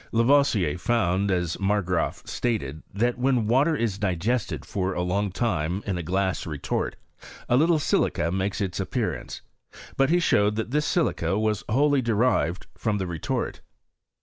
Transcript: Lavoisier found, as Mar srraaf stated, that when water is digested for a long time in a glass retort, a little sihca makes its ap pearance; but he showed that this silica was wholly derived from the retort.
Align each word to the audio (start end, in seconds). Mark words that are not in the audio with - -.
Lavoisier 0.11 0.79
found, 0.79 1.29
as 1.29 1.59
Mar 1.59 1.83
srraaf 1.83 2.27
stated, 2.27 2.81
that 2.91 3.19
when 3.19 3.45
water 3.45 3.75
is 3.75 3.99
digested 3.99 4.65
for 4.65 4.95
a 4.95 5.03
long 5.03 5.31
time 5.31 5.83
in 5.85 5.95
a 5.95 6.01
glass 6.01 6.47
retort, 6.47 6.95
a 7.47 7.55
little 7.55 7.77
sihca 7.77 8.31
makes 8.33 8.61
its 8.61 8.81
ap 8.81 8.89
pearance; 8.89 9.41
but 9.97 10.09
he 10.09 10.19
showed 10.19 10.55
that 10.55 10.71
this 10.71 10.87
silica 10.87 11.37
was 11.37 11.63
wholly 11.69 12.01
derived 12.01 12.65
from 12.75 12.97
the 12.97 13.05
retort. 13.05 13.61